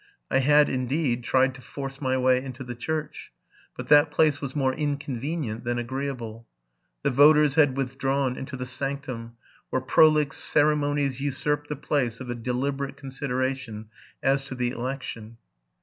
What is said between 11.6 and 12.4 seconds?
the place of a